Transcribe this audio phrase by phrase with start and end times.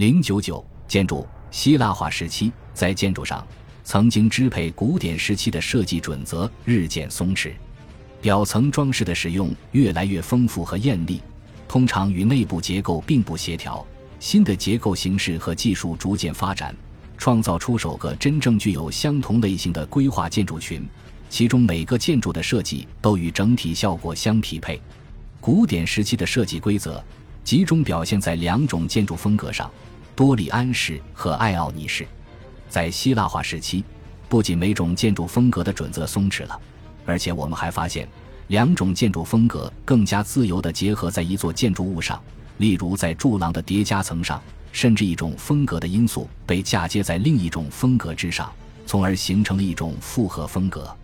[0.00, 3.46] 零九九建筑希腊化时期，在建筑上
[3.84, 7.52] 曾经支配古典时期的设计准则日渐松弛，
[8.22, 11.20] 表层装饰的使用越来越丰富和艳丽，
[11.68, 13.86] 通常与内部结构并不协调。
[14.18, 16.74] 新的结构形式和技术逐渐发展，
[17.18, 20.82] 创造出首个真正具有相同类型的规划建筑群，
[21.28, 24.80] 其中每个建筑的设计都与整体效果相匹配。
[25.42, 27.04] 古典时期的设计规则
[27.44, 29.70] 集中表现在两种建筑风格上：
[30.14, 32.06] 多利安式和艾奥尼式。
[32.68, 33.84] 在希腊化时期，
[34.28, 36.60] 不仅每种建筑风格的准则松弛了，
[37.04, 38.08] 而且我们还发现
[38.48, 42.20] 两种建筑风格更加自由地结合在一座建筑物上。
[42.58, 48.52] 例如，在柱廊的叠加层上，甚至一种风格的因素被嫁接在另一种风格之上，
[48.86, 50.94] 从而形成了一种复合风格。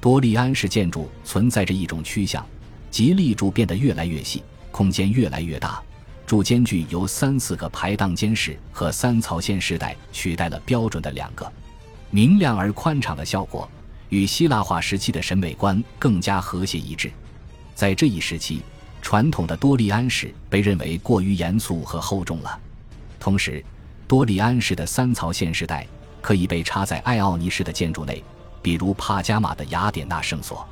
[0.00, 2.44] 多利安式建筑存在着一种趋向，
[2.90, 5.82] 即立柱变得越来越细，空间越来越大，
[6.26, 11.50] 柱间距由三四个排档间室和三槽线式带取代了标准的两个，
[12.10, 13.68] 明亮而宽敞的效果
[14.08, 17.10] 与希腊化时期的审美观更加和谐一致。
[17.74, 18.62] 在这一时期。
[19.06, 22.58] 传统的多利安式被认为过于严肃和厚重了，
[23.20, 23.62] 同时，
[24.08, 25.86] 多利安式的三槽线式带
[26.22, 28.24] 可以被插在艾奥尼式的建筑内，
[28.62, 30.66] 比如帕加马的雅典娜圣所。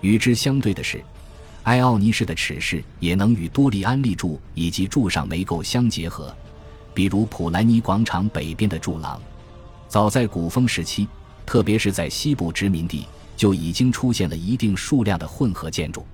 [0.00, 1.04] 与之相对的是，
[1.66, 6.32] 埃奥尼式的齿式也能与多利安立柱以及柱上结构相结合，
[6.94, 9.20] 比如普莱尼广场北边的柱廊。
[9.88, 11.08] 早在古风时期，
[11.44, 13.04] 特别是在西部殖民地，
[13.36, 16.06] 就已经出现了一定数量的混合建筑。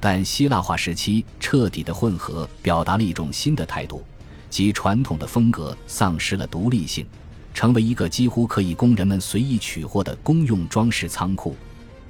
[0.00, 4.02] 但希腊化时期彻底的混合，表达了一种新的态度，
[4.48, 7.04] 即传统的风格丧失了独立性，
[7.52, 11.54] 成为一个几乎可以供人们随意取货的公用装饰仓库。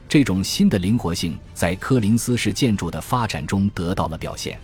[0.08, 4.58] 这种新的灵活性在科林斯式建筑的发展中得到了表现。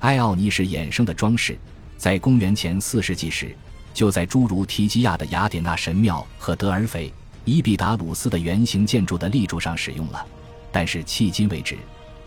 [0.00, 1.58] 埃奥尼式衍生的装饰，
[1.98, 3.54] 在公元前四世纪时，
[3.92, 7.12] 就在诸如提基亚的雅典娜神庙和德尔斐、
[7.44, 10.26] 伊比达鲁斯的圆形建筑的立柱上使用了，
[10.72, 11.76] 但是迄今为止。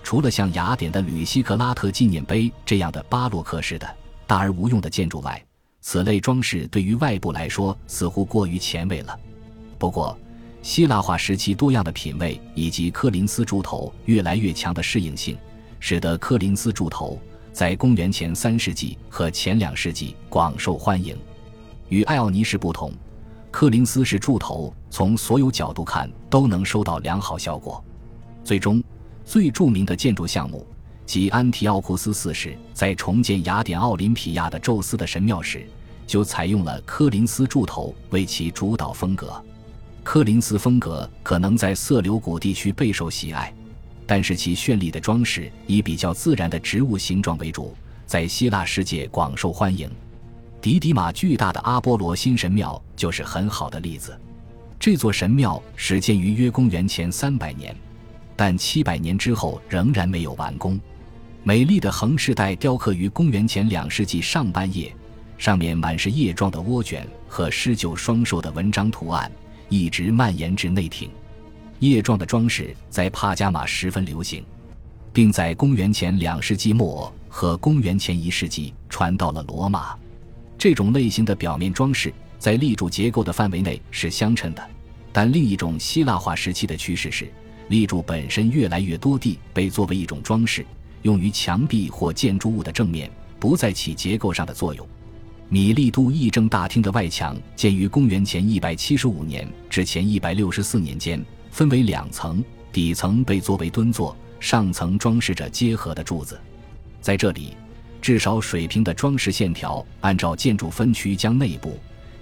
[0.04, 3.90] 除了像雅典的吕西克拉特纪念碑这样的巴洛克式的
[4.28, 5.42] 大而无用的建筑外，
[5.82, 9.18] 此类装饰对于外部来说似乎过于前卫了。
[9.80, 10.16] 不过，
[10.64, 15.38] 希腊化时期多样的品味以及科林斯柱头越来越强的适应性，
[15.78, 17.20] 使得科林斯柱头
[17.52, 21.18] 在公元前三世纪和前两世纪广受欢迎。
[21.90, 22.94] 与艾奥尼式不同，
[23.52, 27.84] 科林斯式柱头从所有角度看都能收到良好效果，
[28.44, 28.82] 最终。
[29.26, 30.66] 最著名的建筑项目，
[31.06, 35.66] 即安提奥库斯四世在重建雅典奥林匹亚的宙斯的神庙时，
[36.08, 39.42] 就采用了科林斯柱头为其主导风格。
[40.04, 43.54] 科林斯风格可能在色流谷地区备受喜爱，
[44.06, 47.76] 但是其绚丽的装饰以比较自然的植物形状为主，
[48.06, 49.90] 在希腊世界广受欢迎。
[50.62, 54.18] 迪迪马巨大的阿波罗新神庙就是很好的例子。
[54.80, 57.76] 这座神庙始建于约公元前三百年。
[58.36, 60.80] 但七百年之后仍然没有完工。
[61.44, 64.92] 美丽的横饰带雕刻于公元前两世纪上半叶，
[65.38, 69.32] 上面满是叶状的涡卷和狮鹫双兽的文章图案，
[69.70, 71.10] 一直蔓延至内廷。
[71.80, 74.46] 叶状的装饰在帕加马十分流行，
[75.12, 79.96] 并在公元前两世纪末和公元前一世纪传到了罗马。
[80.58, 84.70] 这种类型的表面装饰在立柱结构的范围内是相称的，
[85.12, 87.30] 但另一种希腊化时期的趋势是。
[87.70, 90.66] 立柱本身越来越多地被作为一种装饰，
[91.02, 93.10] 用于墙壁或建筑物的正面，
[93.40, 94.88] 不再起结构上的作用。
[95.50, 106.40] 米利都议政大厅的外墙建于公元前175年至前164年间，分为两层，底层被作为蹲座，上层装饰着结合的柱子。
[107.02, 107.56] 在这里，
[108.02, 111.78] 至少水平的装饰线条按照建筑分区将内部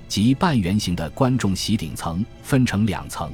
[0.07, 3.31] 及半圆形的观众席顶层分成两层，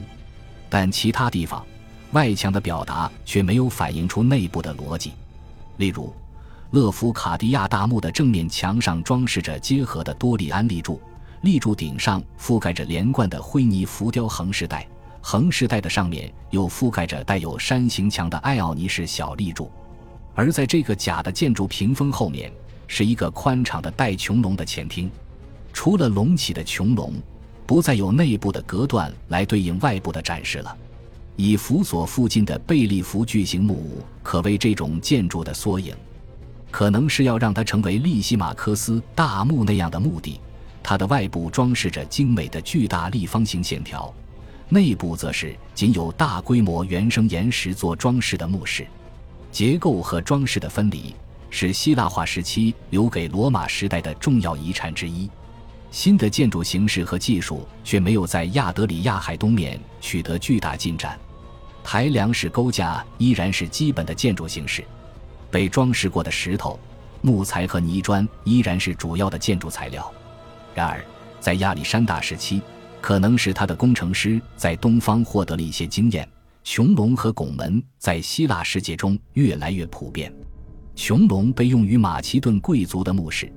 [0.69, 1.65] 但其他地方。
[2.11, 5.11] 外墙的表达却没有反映出内部的逻辑，
[5.75, 6.13] 例如，
[6.72, 11.00] 勒夫卡迪亚大墓的正面墙上装饰着结合的多利安立柱，
[11.41, 14.86] 立柱顶上覆盖着连贯的灰泥浮雕横饰带，
[15.21, 19.71] 横饰带的上面又覆盖着带有山形墙的艾奥尼式小立柱，
[20.36, 22.51] 而在这个假的建筑屏风后面，
[22.86, 25.09] 是一个宽敞的带穹隆的前厅，
[25.71, 27.13] 除了隆起的穹隆，
[27.65, 30.75] 不再有内部的隔断来对应外部的展示了。
[31.38, 35.95] 以辅佐附近的贝利福巨型木屋，可谓这种建筑的缩影。
[36.69, 40.39] 可能是要让它成为利西马科斯大墓那样的墓地。
[40.83, 44.13] 它的外部装饰着精美的巨大立方形线条，
[44.69, 48.87] 内部则是仅有大规模原生岩石做装饰的墓室。
[49.51, 51.13] 结构和装饰的分离，
[51.49, 55.29] 是希腊化时期留给罗马时代的重要遗产之一。
[55.89, 61.17] 新的建筑形式和技术却没有在亚得里亚海东面取得巨大进展。
[61.83, 64.83] 抬梁式构架依然是基本的建筑形式，
[65.49, 66.79] 被装饰过的石头、
[67.21, 70.11] 木材和泥砖依然是主要的建筑材料。
[70.75, 71.03] 然而，
[71.39, 72.61] 在亚历山大时期，
[73.01, 76.27] 可能是他的工程师在东方获得了一些经验。
[76.63, 80.33] 穹隆和拱门在希腊世界中越来越普遍。
[80.97, 83.50] 穹隆被用于马其顿贵族的墓室，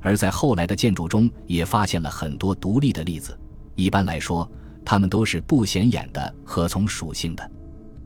[0.00, 3.38] 而在后来的建筑中也发现了很多独立的例子。
[3.74, 4.50] 一般来说，
[4.82, 7.50] 它们都是不显眼的和从属性的。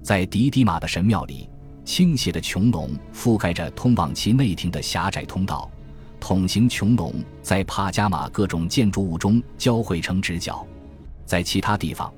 [0.03, 1.49] 在迪迪马的神庙里，
[1.89, 5.71] 倾斜的穹隆覆盖着通往其内庭的狭窄通道。
[6.21, 10.67] 筒形穹隆在帕加马各种建筑物中交汇成直角。
[11.25, 12.13] 在其他地方。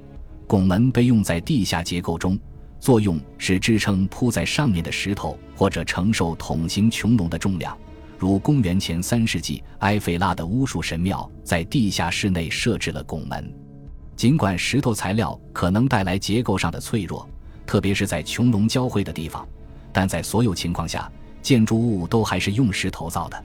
[0.49, 2.37] 拱门被用在地下结构中，
[2.81, 7.78] 作用是支撑铺在上面的石头，或者承受筒形穹隆的重量。
[8.19, 13.55] 如公元前三世纪埃菲拉的巫术神庙在地下室内设置了拱门。
[14.16, 17.25] 尽管石头材料可能带来结构上的脆弱，
[17.64, 19.46] 特别是在穹隆交汇的地方，
[19.92, 21.10] 但在所有情况下，
[21.42, 23.44] 建筑物都还是用石头造的。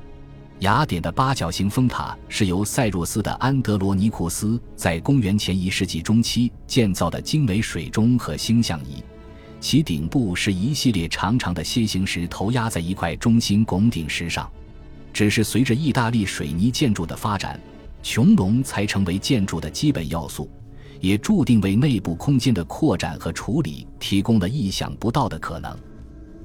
[0.60, 9.04] 雅典的八角形风塔是由塞入斯的安德罗尼库斯在公元前一世纪中期建造的精美水钟和星象仪，
[9.60, 14.50] 其顶部是一系列长长的楔形石头压在一块中心拱顶石上。
[15.12, 17.60] 只是随着意大利水泥建筑的发展，
[18.02, 20.50] 穹隆才成为建筑的基本要素，
[21.02, 25.78] 也注定为内部空间的扩展和处理提供了意想不到的可能。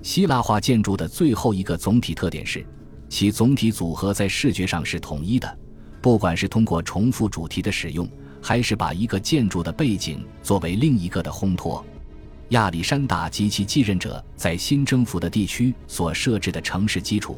[0.03, 2.65] 希腊化建筑的最后一个总体特点是。
[3.09, 5.59] 其总体组合在视觉上是统一的，
[6.01, 8.09] 不管是通过重复主题的使用，
[8.41, 11.85] 还是把一个建筑的背景作为另一个的烘托。
[12.51, 17.37] 亚历山大及其继任者在新征服的地区所设置的城市基础，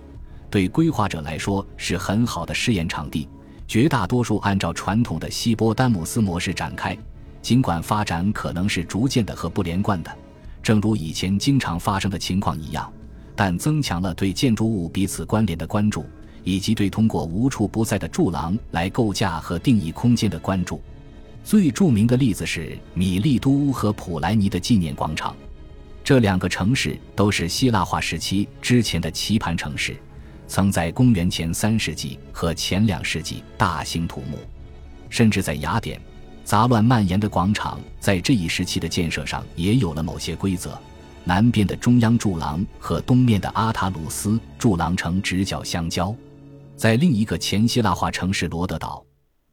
[0.50, 3.26] 对规划者来说是很好的试验场地。
[3.66, 6.94] 绝大多数按照传统的希波丹姆斯模式展开，
[7.40, 10.14] 尽管发展可能是逐渐的和不连贯的，
[10.62, 12.90] 正如以前经常发生的情况一样。
[13.34, 16.04] 但增强了对建筑物彼此关联的关注，
[16.44, 20.80] 以及对通过无处不在的柱廊来构架和定义空间的关注。
[21.42, 25.34] 最著名的例子是米利都和普莱尼的纪念广场，
[26.04, 29.96] 这两个城市都是希腊化时期之前的棋盘城市，
[30.46, 34.38] 曾在公元前三世纪和前两世纪大兴土木。
[35.08, 36.00] 甚至在雅典，
[36.44, 40.78] 杂乱蔓延的广场在这一时期的建设上也有了某些规则。
[41.24, 46.12] 南边的中央柱廊和东面的阿塔鲁斯柱廊呈直角相交，
[46.76, 49.04] 在另一个前希腊化城市罗德岛，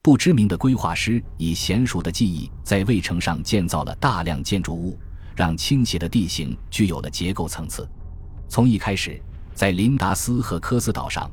[0.02, 4.98] 不知名的规划师以娴熟的技艺在卫城上建造了大量建筑物，
[5.36, 7.88] 让倾斜的地形具有了结构层次。
[8.48, 9.22] 从一开始，
[9.54, 11.30] 在林达斯和科斯岛上，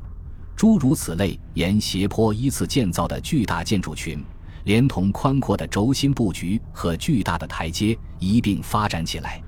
[0.55, 4.23] 诸如此类沿斜坡依次建造的巨大建筑群，
[4.67, 9.41] 连同宽阔的轴心布局和巨大的台阶一并发展起来。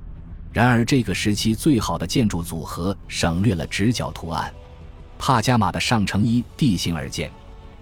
[0.53, 4.53] 然而，这个时期最好的建筑组合省略了直角图案。
[5.19, 7.29] 帕加马的上城依地形而建，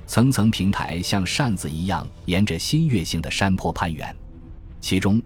[0.06, 4.16] 层层平台像扇子一样沿着新月形的山坡攀援。
[4.80, 5.20] 其中，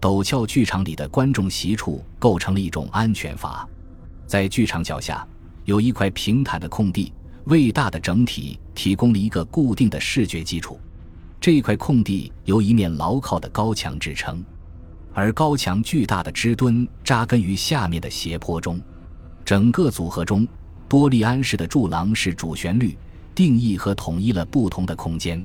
[0.00, 3.68] 陡峭剧场里的观众席处构成了一种安全阀。
[4.24, 5.26] 在剧场脚下
[5.64, 7.12] 有一块平坦的空地，
[7.46, 10.78] 为大的整体提供了一个固定的视觉基础。
[11.46, 14.44] 这块空地由一面牢靠的高墙支撑。
[15.14, 18.80] 而高墙巨大的支墩扎根于下面的斜坡中，
[19.44, 20.44] 整个组合中，
[20.88, 22.98] 多利安式的柱廊是主旋律，
[23.32, 25.40] 定义和统一了不同的空间。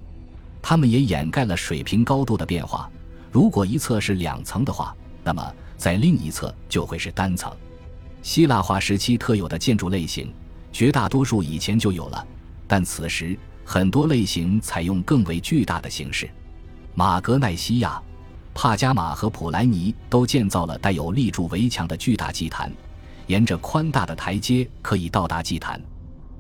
[0.59, 2.89] 它们也掩盖了水平高度的变化。
[3.31, 7.55] 如果一侧是两层的话，那么在另一侧就会是单层。
[8.23, 10.33] 希腊化时期特有的建筑类型，
[10.73, 12.27] 绝大多数以前就有了，
[12.65, 13.37] 但此时
[13.73, 16.29] 很多类型采用更为巨大的形式。
[16.93, 18.03] 马格奈西亚。
[18.53, 22.69] 帕加马和普莱尼都建造了带有立柱围墙的巨大祭坛，
[23.27, 25.81] 沿着宽大的台阶可以到达祭坛。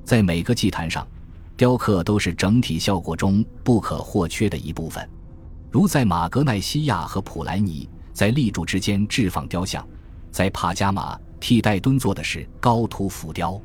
[0.03, 1.07] 在每个祭坛上，
[1.55, 5.09] 雕刻都是整体效果中不可或缺的一部分。
[5.71, 9.81] 如在马格奈西亚和普莱尼，在立柱之间置放雕像；
[10.31, 13.57] 在帕加马，替代蹲坐的是高凸浮雕。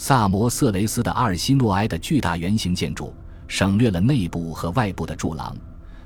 [0.00, 3.12] 萨摩色雷斯的阿尔西诺埃的巨大圆形建筑，
[3.48, 5.54] 省略了内部和外部的柱廊。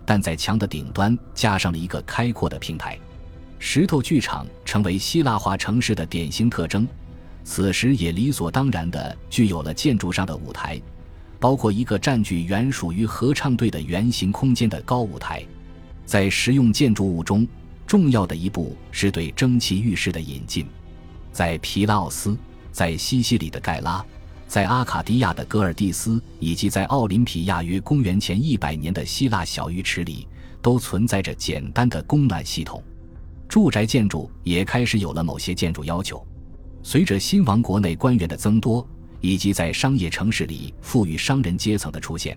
[0.06, 2.98] 但在墙的顶端加上了一个开阔的平台，
[3.58, 6.88] 石头剧场成为希腊化城市的典型特征。
[7.44, 10.80] 此时也理所当然地具有了建筑上的舞台，
[11.38, 15.44] 包括一个占据原属于合唱队的圆形空间的高舞台。
[16.06, 17.46] 在实用建筑物中，
[17.86, 20.66] 重要的一步是对蒸汽浴室的引进。
[21.30, 22.34] 在皮拉奥斯，
[22.72, 24.04] 在西西里的盖拉，
[24.48, 30.26] 在阿卡迪亚的戈尔蒂斯，以及在奥林匹亚约公元前一百年的希腊小浴池里，
[30.60, 32.82] 都存在着简单的供暖系统。
[33.48, 36.26] 住宅建筑也开始有了某些建筑要求。
[36.82, 38.84] 随着新王国内官员的增多，
[39.20, 42.36] 以及在商业城市里富裕商人阶层的出现，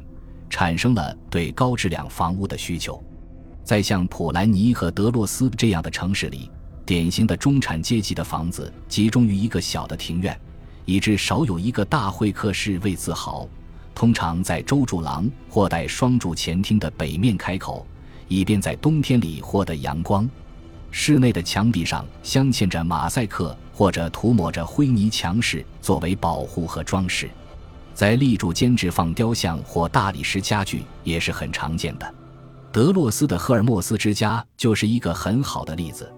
[0.50, 3.02] 产生了对高质量房屋的需求。
[3.64, 6.52] 在像普兰尼和德洛斯这样的城市里，
[6.86, 10.40] 典型的中产阶级的房子集中于一个小的庭院，
[10.86, 13.48] 以致少有一个大会客室为自豪。
[13.96, 17.88] 通常在周柱廊或带双柱前厅的北面开口，
[18.28, 20.30] 以便在冬天里获得阳光。
[20.92, 27.30] 室内的墙壁上镶嵌着马赛克或者涂抹着灰泥墙饰作为保护和装饰。
[27.94, 32.14] 在立柱间置放雕像或大理石家具也是很常见的。
[32.72, 36.10] 德洛斯的赫尔墨斯之家就是一个很好的例子。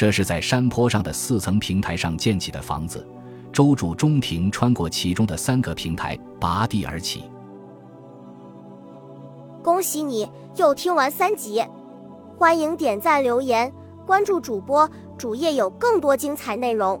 [0.00, 3.06] 这是在山坡上的四层平台上建起的房子，
[3.52, 7.24] 周主中庭穿过其中的三个平台，拔地而起。
[9.62, 10.26] 恭喜你
[10.56, 11.62] 又听完三集，
[12.38, 13.70] 欢迎点赞、留言、
[14.06, 14.88] 关注主播，
[15.18, 16.98] 主页有更多精彩内容。